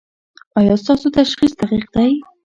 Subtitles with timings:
[0.59, 2.11] ایا ستاسو تشخیص دقیق دی؟